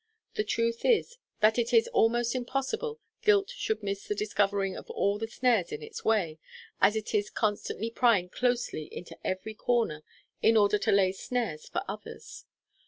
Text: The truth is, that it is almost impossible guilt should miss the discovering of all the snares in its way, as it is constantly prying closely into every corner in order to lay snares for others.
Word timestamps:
The 0.33 0.43
truth 0.43 0.83
is, 0.83 1.17
that 1.41 1.59
it 1.59 1.71
is 1.71 1.87
almost 1.89 2.33
impossible 2.33 2.99
guilt 3.21 3.51
should 3.51 3.83
miss 3.83 4.07
the 4.07 4.15
discovering 4.15 4.75
of 4.75 4.89
all 4.89 5.19
the 5.19 5.27
snares 5.27 5.71
in 5.71 5.83
its 5.83 6.03
way, 6.03 6.39
as 6.81 6.95
it 6.95 7.13
is 7.13 7.29
constantly 7.29 7.91
prying 7.91 8.27
closely 8.29 8.85
into 8.91 9.15
every 9.23 9.53
corner 9.53 10.03
in 10.41 10.57
order 10.57 10.79
to 10.79 10.91
lay 10.91 11.11
snares 11.11 11.69
for 11.69 11.83
others. 11.87 12.45